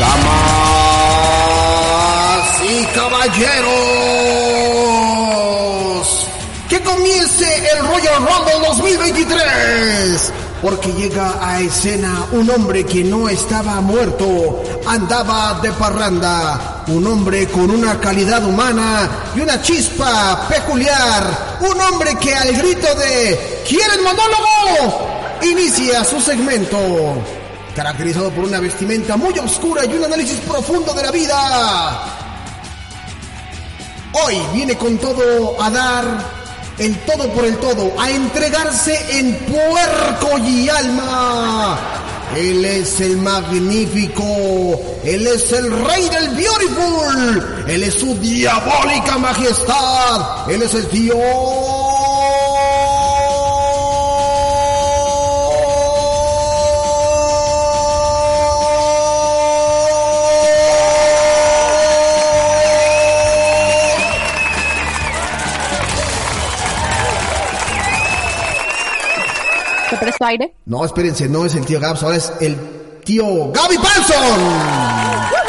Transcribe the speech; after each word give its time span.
Damas 0.00 1.40
y 2.68 2.84
caballeros, 2.94 3.68
que 6.68 6.80
comience 6.80 7.44
el 7.72 7.86
Royal 7.86 8.16
Rumble 8.16 8.58
2023. 8.66 10.32
Porque 10.62 10.92
llega 10.92 11.34
a 11.44 11.60
escena 11.60 12.26
un 12.32 12.48
hombre 12.50 12.84
que 12.84 13.02
no 13.04 13.28
estaba 13.28 13.80
muerto, 13.80 14.62
andaba 14.86 15.58
de 15.60 15.72
parranda. 15.72 16.71
Un 16.88 17.06
hombre 17.06 17.46
con 17.48 17.70
una 17.70 17.98
calidad 18.00 18.44
humana 18.44 19.08
y 19.34 19.40
una 19.40 19.62
chispa 19.62 20.46
peculiar. 20.48 21.58
Un 21.60 21.80
hombre 21.80 22.16
que 22.20 22.34
al 22.34 22.52
grito 22.52 22.94
de 22.94 23.64
¿Quieren 23.68 24.02
monólogo? 24.02 25.08
Inicia 25.42 26.04
su 26.04 26.20
segmento 26.20 26.76
caracterizado 27.74 28.30
por 28.30 28.44
una 28.44 28.60
vestimenta 28.60 29.16
muy 29.16 29.38
oscura 29.38 29.84
y 29.84 29.94
un 29.94 30.04
análisis 30.04 30.38
profundo 30.40 30.92
de 30.92 31.02
la 31.02 31.10
vida. 31.10 32.04
Hoy 34.12 34.36
viene 34.52 34.76
con 34.76 34.98
todo 34.98 35.60
a 35.62 35.70
dar 35.70 36.04
el 36.78 36.98
todo 37.00 37.28
por 37.32 37.44
el 37.44 37.56
todo, 37.58 37.92
a 37.98 38.10
entregarse 38.10 39.18
en 39.18 39.34
puerco 39.46 40.38
y 40.38 40.68
alma. 40.68 42.01
Él 42.36 42.64
es 42.64 43.00
el 43.00 43.18
magnífico, 43.18 44.24
él 45.04 45.26
es 45.26 45.52
el 45.52 45.70
rey 45.70 46.08
del 46.08 46.28
beautiful, 46.30 47.64
él 47.68 47.82
es 47.82 47.94
su 47.94 48.14
diabólica 48.18 49.18
majestad, 49.18 50.50
él 50.50 50.62
es 50.62 50.74
el 50.74 50.86
tío 50.88 51.14
¿Te 69.92 69.96
presto 69.98 70.24
aire? 70.24 70.54
No, 70.64 70.84
espérense, 70.86 71.28
no 71.28 71.44
es 71.44 71.54
el 71.54 71.66
tío 71.66 71.78
Gabs, 71.78 72.02
ahora 72.02 72.16
es 72.16 72.32
el 72.40 72.56
tío 73.04 73.52
Gaby 73.52 73.76
Palson. 73.76 75.42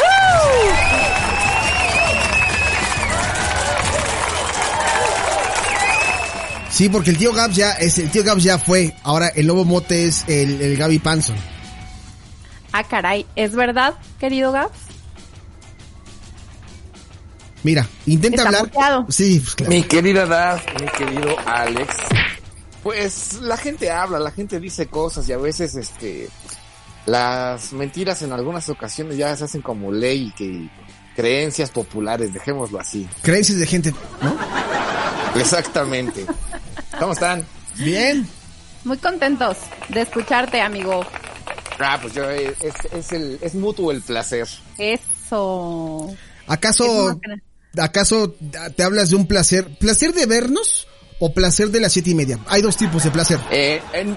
Sí, 6.70 6.88
porque 6.88 7.10
el 7.10 7.18
tío 7.18 7.32
Gabs 7.32 7.54
ya 7.54 7.72
es 7.72 7.98
el 7.98 8.10
tío 8.10 8.24
Gabs 8.24 8.42
ya 8.42 8.58
fue. 8.58 8.94
Ahora 9.04 9.28
el 9.28 9.46
nuevo 9.46 9.64
mote 9.64 10.06
es 10.06 10.24
el, 10.26 10.60
el 10.60 10.76
Gaby 10.76 10.98
Panson. 10.98 11.36
Ah, 12.72 12.82
caray, 12.82 13.24
¿es 13.36 13.54
verdad, 13.54 13.94
querido 14.18 14.50
Gabs? 14.50 14.72
Mira, 17.62 17.86
intenta 18.06 18.38
Está 18.42 18.48
hablar. 18.48 18.62
muteado. 18.64 19.06
Sí, 19.08 19.38
pues 19.40 19.54
claro. 19.54 19.70
Mi 19.72 19.82
querida 19.84 20.26
Daf, 20.26 20.64
mi 20.80 20.86
querido 20.88 21.36
Alex, 21.46 21.94
pues 22.84 23.40
la 23.40 23.56
gente 23.56 23.90
habla, 23.90 24.18
la 24.18 24.30
gente 24.30 24.60
dice 24.60 24.86
cosas 24.88 25.26
y 25.28 25.32
a 25.32 25.38
veces 25.38 25.74
este 25.74 26.28
las 27.06 27.72
mentiras 27.72 28.20
en 28.22 28.32
algunas 28.32 28.68
ocasiones 28.68 29.16
ya 29.16 29.34
se 29.36 29.44
hacen 29.44 29.62
como 29.62 29.90
ley 29.90 30.28
y 30.28 30.32
que 30.32 30.68
creencias 31.16 31.70
populares, 31.70 32.34
dejémoslo 32.34 32.78
así. 32.78 33.08
Creencias 33.22 33.58
de 33.58 33.66
gente, 33.66 33.94
¿no? 34.20 34.36
Exactamente. 35.40 36.26
¿Cómo 36.98 37.14
están? 37.14 37.44
Bien. 37.76 38.28
Muy 38.84 38.98
contentos 38.98 39.56
de 39.88 40.02
escucharte, 40.02 40.60
amigo. 40.60 41.06
Ah, 41.78 41.98
pues 42.00 42.12
yo 42.12 42.30
eh, 42.30 42.54
es, 42.60 42.74
es 42.92 43.12
el 43.12 43.38
es 43.40 43.54
mutuo 43.54 43.92
el 43.92 44.02
placer. 44.02 44.46
Eso. 44.76 46.14
¿Acaso, 46.46 47.18
Es 47.72 47.80
acaso 47.80 48.34
te 48.76 48.82
hablas 48.82 49.08
de 49.08 49.16
un 49.16 49.26
placer? 49.26 49.78
¿Placer 49.78 50.12
de 50.12 50.26
vernos 50.26 50.86
o 51.20 51.32
placer 51.32 51.68
de 51.70 51.80
las 51.80 51.92
siete 51.92 52.10
y 52.10 52.14
media? 52.14 52.38
Hay 52.48 52.62
dos 52.62 52.76
tipos 52.76 53.02
de 53.04 53.10
placer. 53.10 53.38
Eh, 53.50 53.80
en- 53.92 54.10
eh, 54.12 54.16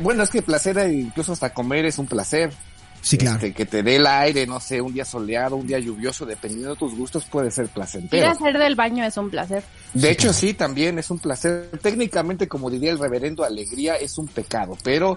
bueno, 0.00 0.22
es 0.22 0.30
que 0.30 0.42
placer 0.42 0.78
eh, 0.78 0.92
incluso 0.92 1.32
hasta 1.32 1.52
comer 1.52 1.84
es 1.86 1.98
un 1.98 2.06
placer. 2.06 2.52
Sí, 3.02 3.16
claro. 3.16 3.36
Este, 3.36 3.54
que 3.54 3.64
te 3.64 3.82
dé 3.82 3.96
el 3.96 4.06
aire, 4.06 4.46
no 4.46 4.60
sé, 4.60 4.78
un 4.82 4.92
día 4.92 5.06
soleado, 5.06 5.56
un 5.56 5.66
día 5.66 5.78
lluvioso, 5.78 6.26
dependiendo 6.26 6.68
de 6.72 6.76
tus 6.76 6.94
gustos 6.94 7.24
puede 7.24 7.50
ser 7.50 7.64
Ir 7.64 7.70
placentero. 7.70 8.26
a 8.26 8.32
hacer 8.32 8.58
del 8.58 8.74
baño 8.74 9.02
es 9.06 9.16
un 9.16 9.30
placer. 9.30 9.62
De 9.94 10.10
hecho, 10.10 10.34
sí, 10.34 10.52
también 10.52 10.98
es 10.98 11.10
un 11.10 11.18
placer. 11.18 11.70
Técnicamente, 11.80 12.46
como 12.46 12.68
diría 12.68 12.90
el 12.90 12.98
reverendo, 12.98 13.42
alegría 13.42 13.96
es 13.96 14.18
un 14.18 14.26
pecado, 14.28 14.76
pero 14.84 15.16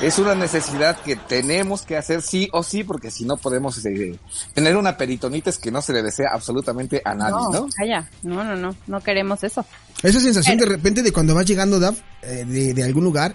es 0.00 0.16
una 0.20 0.36
necesidad 0.36 0.96
que 1.00 1.16
tenemos 1.16 1.82
que 1.82 1.96
hacer 1.96 2.22
sí 2.22 2.48
o 2.52 2.62
sí, 2.62 2.84
porque 2.84 3.10
si 3.10 3.24
no 3.24 3.36
podemos 3.36 3.84
eh, 3.84 4.16
tener 4.52 4.76
una 4.76 4.96
peritonitis 4.96 5.58
que 5.58 5.72
no 5.72 5.82
se 5.82 5.92
le 5.92 6.04
desea 6.04 6.28
absolutamente 6.32 7.02
a 7.04 7.16
nadie, 7.16 7.34
¿no? 7.52 7.66
Calla. 7.76 8.08
No, 8.22 8.44
no, 8.44 8.54
no. 8.54 8.76
No 8.86 9.00
queremos 9.00 9.42
eso. 9.42 9.66
Esa 10.04 10.20
sensación 10.20 10.58
de 10.58 10.66
repente 10.66 11.02
de 11.02 11.12
cuando 11.12 11.34
vas 11.34 11.46
llegando, 11.46 11.80
eh, 12.22 12.44
de, 12.46 12.74
de 12.74 12.82
algún 12.84 13.04
lugar 13.04 13.34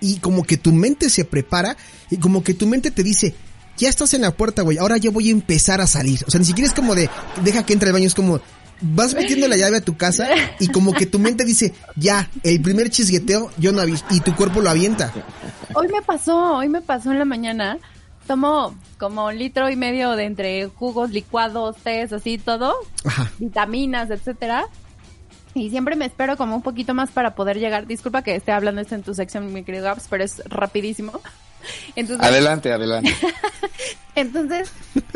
y 0.00 0.18
como 0.18 0.44
que 0.44 0.56
tu 0.56 0.72
mente 0.72 1.08
se 1.08 1.24
prepara 1.24 1.76
y 2.10 2.18
como 2.18 2.42
que 2.42 2.54
tu 2.54 2.66
mente 2.66 2.90
te 2.90 3.02
dice, 3.02 3.34
ya 3.78 3.88
estás 3.88 4.14
en 4.14 4.22
la 4.22 4.32
puerta, 4.32 4.62
güey, 4.62 4.78
ahora 4.78 4.96
ya 4.96 5.10
voy 5.10 5.28
a 5.28 5.32
empezar 5.32 5.80
a 5.80 5.86
salir. 5.86 6.24
O 6.26 6.30
sea, 6.30 6.40
ni 6.40 6.46
siquiera 6.46 6.68
es 6.68 6.74
como 6.74 6.94
de, 6.94 7.08
deja 7.44 7.64
que 7.64 7.72
entre 7.72 7.88
al 7.88 7.92
baño, 7.92 8.06
es 8.06 8.14
como, 8.14 8.40
vas 8.80 9.14
metiendo 9.14 9.48
la 9.48 9.56
llave 9.56 9.78
a 9.78 9.80
tu 9.80 9.96
casa 9.96 10.28
y 10.58 10.68
como 10.68 10.92
que 10.92 11.06
tu 11.06 11.18
mente 11.18 11.44
dice, 11.44 11.72
ya, 11.94 12.28
el 12.42 12.60
primer 12.60 12.90
chisgueteo 12.90 13.50
yo 13.56 13.72
no 13.72 13.80
aviso 13.80 14.04
y 14.10 14.20
tu 14.20 14.34
cuerpo 14.34 14.60
lo 14.60 14.70
avienta. 14.70 15.12
Hoy 15.74 15.88
me 15.88 16.02
pasó, 16.02 16.56
hoy 16.56 16.68
me 16.68 16.80
pasó 16.80 17.12
en 17.12 17.18
la 17.18 17.24
mañana. 17.24 17.78
Tomo 18.26 18.76
como 18.98 19.26
un 19.26 19.38
litro 19.38 19.70
y 19.70 19.76
medio 19.76 20.16
de 20.16 20.24
entre 20.24 20.66
jugos, 20.66 21.10
licuados, 21.10 21.76
tés, 21.76 22.12
así 22.12 22.38
todo, 22.38 22.74
Ajá. 23.04 23.30
vitaminas, 23.38 24.10
etcétera. 24.10 24.66
Y 25.56 25.70
siempre 25.70 25.96
me 25.96 26.04
espero 26.04 26.36
como 26.36 26.54
un 26.54 26.62
poquito 26.62 26.92
más 26.92 27.10
para 27.10 27.34
poder 27.34 27.58
llegar. 27.58 27.86
Disculpa 27.86 28.22
que 28.22 28.34
esté 28.34 28.52
hablando 28.52 28.82
esto 28.82 28.94
en 28.94 29.02
tu 29.02 29.14
sección, 29.14 29.52
mi 29.52 29.64
querido 29.64 29.84
Gaps, 29.84 30.06
pero 30.10 30.22
es 30.22 30.42
rapidísimo. 30.46 31.20
Entonces, 31.96 32.24
Adelante, 32.24 32.72
adelante. 32.72 33.14
entonces 34.14 34.70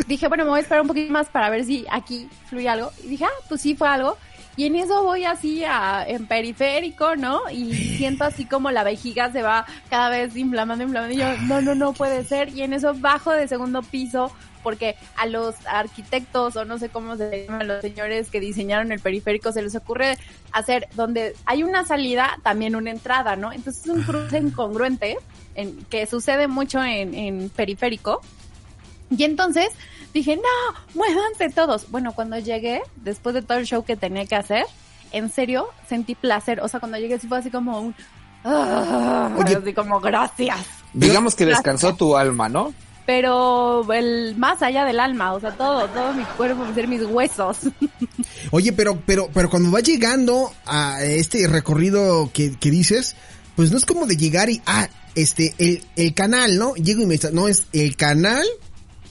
dije, 0.07 0.29
bueno, 0.29 0.45
me 0.45 0.51
voy 0.51 0.59
a 0.59 0.63
esperar 0.63 0.83
un 0.83 0.89
poquito 0.89 1.13
más 1.13 1.29
para 1.29 1.51
ver 1.51 1.65
si 1.65 1.85
aquí 1.91 2.29
fluye 2.49 2.69
algo. 2.69 2.91
Y 3.05 3.09
dije, 3.09 3.25
ah, 3.27 3.45
pues 3.49 3.61
sí 3.61 3.77
fue 3.77 3.89
algo. 3.89 4.17
Y 4.57 4.67
en 4.67 4.77
eso 4.77 5.05
voy 5.05 5.25
así 5.25 5.65
a, 5.65 6.05
en 6.07 6.27
periférico, 6.27 7.17
¿no? 7.17 7.43
Y 7.51 7.75
siento 7.75 8.25
así 8.25 8.47
como 8.47 8.71
la 8.71 8.83
vejiga 8.83 9.31
se 9.31 9.43
va 9.43 9.65
cada 9.89 10.09
vez 10.09 10.37
inflamando, 10.37 10.85
inflamando. 10.85 11.15
Y 11.15 11.19
yo, 11.19 11.37
no, 11.43 11.61
no, 11.61 11.75
no 11.75 11.93
puede 11.93 12.25
ser. 12.25 12.49
Y 12.51 12.63
en 12.63 12.73
eso 12.73 12.95
bajo 12.95 13.31
de 13.31 13.47
segundo 13.47 13.83
piso 13.83 14.33
porque 14.63 14.97
a 15.17 15.27
los 15.27 15.55
arquitectos 15.67 16.57
o 16.57 16.65
no 16.65 16.79
sé 16.79 16.89
cómo 16.89 17.17
se 17.17 17.47
llaman 17.47 17.69
los 17.69 17.81
señores 17.81 18.31
que 18.31 18.41
diseñaron 18.41 18.93
el 18.93 19.01
periférico 19.01 19.53
se 19.53 19.63
les 19.63 19.75
ocurre 19.75 20.19
hacer 20.53 20.89
donde 20.95 21.35
hay 21.47 21.63
una 21.63 21.85
salida 21.85 22.39
también 22.43 22.77
una 22.77 22.91
entrada, 22.91 23.37
¿no? 23.37 23.53
Entonces 23.53 23.85
es 23.85 23.91
un 23.91 24.03
cruce 24.03 24.39
incongruente 24.39 25.17
en, 25.55 25.85
que 25.85 26.07
sucede 26.07 26.49
mucho 26.49 26.83
en, 26.83 27.15
en 27.15 27.51
periférico. 27.51 28.21
Y 29.11 29.25
entonces 29.25 29.69
dije, 30.15 30.37
no, 30.37 30.81
muévanse 30.95 31.51
todos. 31.51 31.91
Bueno, 31.91 32.13
cuando 32.13 32.39
llegué, 32.39 32.83
después 32.97 33.35
de 33.35 33.43
todo 33.43 33.59
el 33.59 33.67
show 33.67 33.85
que 33.85 33.97
tenía 33.97 34.27
que 34.27 34.37
hacer, 34.37 34.65
en 35.13 35.31
serio, 35.31 35.69
sentí 35.89 36.15
placer. 36.15 36.61
O 36.61 36.69
sea, 36.69 36.81
cuando 36.81 36.99
llegué 36.99 37.19
sí 37.19 37.29
fue 37.29 37.39
así 37.39 37.51
como 37.51 37.81
un... 37.81 37.95
Oye. 38.45 39.57
así 39.57 39.75
como 39.75 40.01
gracias. 40.01 40.67
Digamos 40.93 41.35
que 41.35 41.47
descansó 41.47 41.95
tu 41.95 42.17
alma, 42.17 42.49
¿no? 42.49 42.73
Pero 43.07 43.91
el 43.93 44.37
más 44.37 44.63
allá 44.63 44.85
del 44.85 45.01
alma, 45.01 45.33
o 45.33 45.41
sea, 45.41 45.53
todo, 45.53 45.89
todo 45.89 46.13
mi 46.13 46.23
cuerpo, 46.37 46.65
ser 46.75 46.87
mis 46.87 47.03
huesos. 47.03 47.59
Oye, 48.51 48.73
pero, 48.73 49.01
pero, 49.05 49.29
pero 49.33 49.51
cuando 49.51 49.71
vas 49.71 49.83
llegando 49.83 50.53
a 50.67 51.03
este 51.03 51.47
recorrido 51.49 52.31
que, 52.33 52.57
que 52.57 52.71
dices, 52.71 53.17
pues 53.57 53.71
no 53.71 53.79
es 53.79 53.85
como 53.85 54.07
de 54.07 54.17
llegar 54.17 54.49
y, 54.51 54.63
ah, 54.67 54.89
este, 55.15 55.55
el, 55.59 55.83
el 55.97 56.15
canal, 56.15 56.59
¿no? 56.59 56.75
Llego 56.75 57.03
y 57.03 57.07
me 57.07 57.19
no, 57.33 57.49
es 57.49 57.67
el 57.73 57.97
canal, 57.97 58.47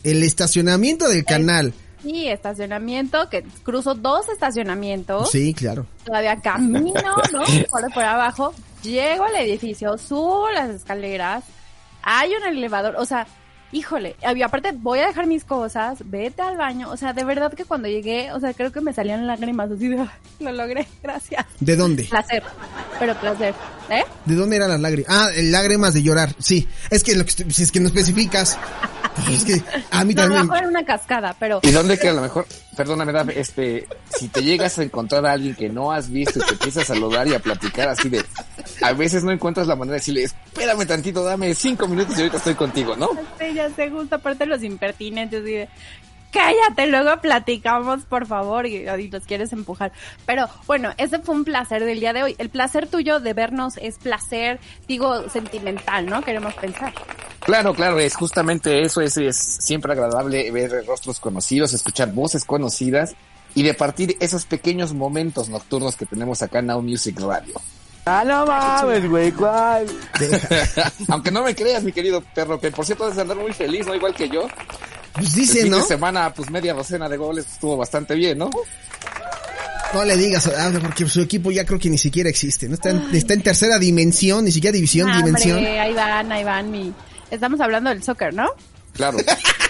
el 0.04 0.24
estacionamiento 0.24 1.08
del 1.08 1.26
canal. 1.26 1.74
Y 2.04 2.28
estacionamiento, 2.28 3.30
que 3.30 3.44
cruzo 3.64 3.94
dos 3.94 4.30
estacionamientos. 4.30 5.32
Sí, 5.32 5.54
claro. 5.54 5.86
Todavía 6.06 6.40
camino, 6.40 6.94
¿no? 7.34 7.44
Por, 7.70 7.94
por 7.94 8.04
abajo. 8.04 8.54
Llego 8.84 9.26
al 9.26 9.36
edificio, 9.36 9.98
subo 9.98 10.50
las 10.52 10.70
escaleras. 10.70 11.44
Hay 12.02 12.32
un 12.34 12.44
elevador, 12.44 12.96
o 12.98 13.06
sea, 13.06 13.28
híjole. 13.72 14.16
Y 14.36 14.42
aparte, 14.42 14.72
voy 14.74 15.00
a 15.00 15.08
dejar 15.08 15.28
mis 15.28 15.44
cosas, 15.44 16.00
vete 16.06 16.42
al 16.42 16.58
baño. 16.58 16.90
O 16.92 16.98
sea, 16.98 17.14
de 17.14 17.24
verdad 17.24 17.54
que 17.54 17.66
cuando 17.66 17.88
llegué, 17.88 18.32
o 18.32 18.40
sea, 18.40 18.54
creo 18.54 18.72
que 18.72 18.82
me 18.82 18.94
salían 18.94 19.28
lágrimas 19.28 19.72
así 19.72 19.88
de, 19.88 20.00
"Ay, 20.00 20.08
lo 20.40 20.52
logré, 20.52 20.88
gracias. 21.04 21.46
¿De 21.60 21.76
dónde? 21.76 22.04
Placer. 22.06 22.44
pero 23.00 23.16
placer. 23.16 23.54
¿Eh? 23.90 24.04
¿De 24.26 24.36
dónde 24.36 24.56
eran 24.58 24.70
las 24.70 24.80
lágrimas? 24.80 25.08
Ah, 25.10 25.30
lágrimas 25.36 25.94
de 25.94 26.04
llorar. 26.04 26.36
Sí, 26.40 26.68
es 26.90 27.04
que 27.04 27.16
lo 27.16 27.26
que 27.26 27.32
si 27.32 27.64
es 27.64 27.72
que 27.72 27.80
no 27.80 27.88
especificas. 27.88 28.58
Pues 29.26 29.30
es 29.30 29.44
que 29.44 29.64
a 29.92 30.06
mí 30.06 30.14
No, 30.14 30.22
a 30.22 30.26
lo 30.26 30.30
también. 30.36 30.42
mejor 30.44 30.58
era 30.60 30.68
una 30.68 30.86
cascada, 30.86 31.36
pero 31.40 31.60
¿Y 31.64 31.72
dónde 31.72 31.98
que 31.98 32.10
a 32.10 32.14
lo 32.14 32.22
mejor, 32.22 32.46
perdóname, 32.78 33.12
Daf, 33.12 33.30
este, 33.36 33.88
si 34.18 34.28
te 34.30 34.42
llegas 34.44 34.78
a 34.80 34.84
encontrar 34.84 35.26
a 35.26 35.32
alguien 35.34 35.56
que 35.56 35.68
no 35.68 35.92
has 35.92 36.10
visto 36.10 36.40
y 36.40 36.44
te 36.46 36.52
empiezas 36.54 36.84
a 36.84 36.94
saludar 36.94 37.28
y 37.28 37.34
a 37.34 37.40
platicar 37.40 37.90
así 37.90 38.08
de, 38.08 38.24
a 38.82 38.94
veces 38.94 39.24
no 39.24 39.32
encuentras 39.32 39.68
la 39.68 39.76
manera 39.76 39.94
de 39.94 40.00
decirle, 40.00 40.24
espérame 40.24 40.86
tantito, 40.86 41.24
dame 41.24 41.54
cinco 41.54 41.88
minutos 41.88 42.18
y 42.18 42.22
ahorita 42.22 42.38
estoy 42.38 42.56
contigo, 42.56 42.96
¿no? 42.96 43.10
Sí, 43.40 43.54
ya 43.54 43.70
sé, 43.72 43.90
justo 43.90 44.16
aparte 44.16 44.46
los 44.46 44.64
impertinentes 44.64 45.42
y 45.42 45.52
de, 45.52 45.70
cállate, 46.32 46.88
luego 46.88 47.20
platicamos, 47.22 48.06
por 48.06 48.26
favor, 48.26 48.66
y, 48.66 48.88
y 48.88 49.08
los 49.10 49.26
quieres 49.26 49.54
empujar. 49.54 49.92
Pero 50.26 50.48
bueno, 50.68 50.92
ese 50.98 51.20
fue 51.20 51.36
un 51.36 51.44
placer 51.44 51.84
del 51.86 52.00
día 52.00 52.14
de 52.14 52.24
hoy. 52.24 52.36
El 52.38 52.50
placer 52.50 52.88
tuyo 52.88 53.20
de 53.20 53.34
vernos 53.34 53.78
es 53.78 53.98
placer, 53.98 54.60
digo, 54.88 55.30
sentimental, 55.30 56.06
¿no? 56.06 56.22
Queremos 56.22 56.54
pensar. 56.56 56.94
Claro, 57.40 57.74
claro, 57.74 58.00
es 58.00 58.16
justamente 58.16 58.82
eso, 58.82 59.02
es, 59.02 59.18
es 59.18 59.38
siempre 59.38 59.94
agradable 59.94 60.52
ver 60.52 60.86
rostros 60.86 61.20
conocidos, 61.20 61.74
escuchar 61.74 62.12
voces 62.14 62.46
conocidas 62.46 63.16
y 63.56 63.64
de 63.64 63.74
partir 63.74 64.16
esos 64.20 64.46
pequeños 64.46 64.94
momentos 64.94 65.50
nocturnos 65.50 65.96
que 65.96 66.06
tenemos 66.06 66.42
acá 66.42 66.60
en 66.60 66.68
Now 66.68 66.82
Music 66.82 67.20
Radio. 67.20 67.60
Ah, 68.12 68.24
no 68.26 68.44
mames, 68.46 69.08
güey, 69.08 69.32
¿cuál? 69.32 69.86
Aunque 71.10 71.30
no 71.30 71.44
me 71.44 71.54
creas, 71.54 71.84
mi 71.84 71.92
querido 71.92 72.24
perro, 72.34 72.60
que 72.60 72.72
por 72.72 72.84
cierto 72.84 73.04
debes 73.04 73.20
andar 73.20 73.38
muy 73.38 73.54
feliz, 73.54 73.86
¿no? 73.86 73.94
Igual 73.94 74.16
que 74.16 74.28
yo. 74.28 74.48
Pues 75.14 75.28
El 75.28 75.34
dice, 75.34 75.62
fin 75.62 75.70
¿no? 75.72 75.78
de 75.78 75.84
semana, 75.84 76.34
pues 76.34 76.50
media 76.50 76.74
docena 76.74 77.08
de 77.08 77.18
goles 77.18 77.46
estuvo 77.52 77.78
bastante 77.78 78.16
bien, 78.16 78.40
¿no? 78.40 78.50
No 79.94 80.06
le 80.06 80.18
digas, 80.18 80.48
ah, 80.58 80.72
porque 80.82 81.08
su 81.08 81.22
equipo 81.22 81.52
ya 81.52 81.66
creo 81.66 81.78
que 81.80 81.90
ni 81.90 81.98
siquiera 82.00 82.30
existe, 82.30 82.68
¿no? 82.68 82.76
Está 82.76 82.90
en, 82.90 83.10
está 83.14 83.34
en 83.34 83.44
tercera 83.44 83.78
dimensión, 83.78 84.46
ni 84.46 84.52
siquiera 84.52 84.74
división, 84.74 85.10
Ah, 85.10 85.18
dimensión. 85.18 85.58
Ahí 85.64 85.94
van, 85.94 86.32
ahí 86.32 86.44
van, 86.44 86.72
mi... 86.72 86.92
Estamos 87.30 87.60
hablando 87.62 87.92
del 87.92 88.02
soccer, 88.02 88.34
¿no? 88.34 88.48
Claro. 88.94 89.18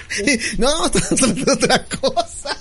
no, 0.57 0.85
estamos 0.93 1.21
hablando 1.23 1.45
de 1.45 1.51
otra 1.51 1.85
cosa. 1.85 2.57